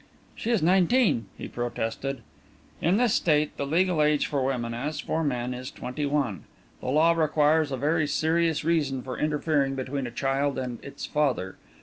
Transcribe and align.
"She 0.35 0.49
is 0.49 0.63
nineteen," 0.63 1.27
he 1.37 1.47
protested. 1.47 2.23
"In 2.81 2.97
this 2.97 3.13
state, 3.13 3.55
the 3.57 3.67
legal 3.67 4.01
age 4.01 4.25
for 4.25 4.43
women, 4.43 4.73
as 4.73 4.99
for 4.99 5.23
men, 5.23 5.53
is 5.53 5.69
twenty 5.69 6.07
one. 6.07 6.45
The 6.79 6.87
law 6.89 7.11
requires 7.11 7.71
a 7.71 7.77
very 7.77 8.07
serious 8.07 8.63
reason 8.65 9.03
for 9.03 9.15
interfering 9.19 9.75
between 9.75 10.07
a 10.07 10.09
child 10.09 10.57
and 10.57 10.83
its 10.83 11.05
father. 11.05 11.57